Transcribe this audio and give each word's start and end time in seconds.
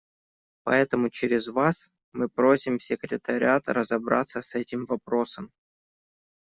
Поэтому 0.63 1.09
через 1.11 1.45
Вас 1.47 1.91
мы 2.11 2.27
просим 2.27 2.79
секретариат 2.79 3.67
разобраться 3.67 4.41
с 4.41 4.55
этим 4.55 4.85
вопросом. 4.85 5.51